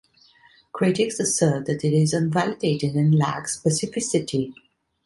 Critics 0.73 1.19
assert 1.19 1.67
that 1.67 1.83
it 1.85 1.93
is 1.93 2.11
unvalidated 2.15 2.95
and 2.95 3.13
lacks 3.13 3.61
specificity. 3.61 4.51